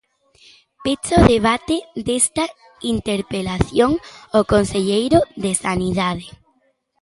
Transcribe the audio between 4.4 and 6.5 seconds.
conselleiro de Sanidade.